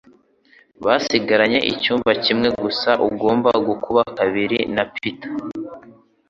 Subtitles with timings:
[0.85, 5.31] Basigaranye icyumba kimwe gusa: ugomba gukuba kabiri na Peter